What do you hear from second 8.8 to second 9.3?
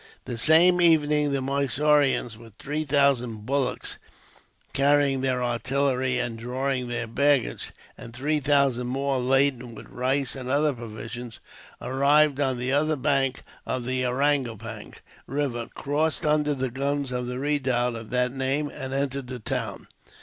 more